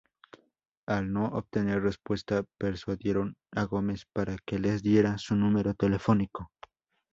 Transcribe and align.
Al 0.87 1.13
no 1.13 1.25
obtener 1.27 1.83
respuesta, 1.83 2.43
persuadieron 2.57 3.35
a 3.51 3.65
Gómez 3.65 4.07
para 4.11 4.35
que 4.47 4.57
les 4.57 4.81
diera 4.81 5.19
su 5.19 5.35
número 5.35 5.75
telefónico. 5.75 6.49